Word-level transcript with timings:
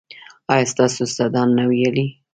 ایا 0.53 0.65
ستاسو 0.73 0.99
استادان 1.07 1.47
نه 1.57 1.63
ویاړي؟ 1.69 2.05